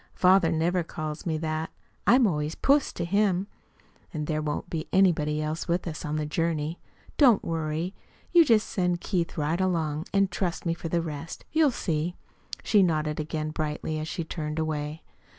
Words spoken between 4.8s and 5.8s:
anybody else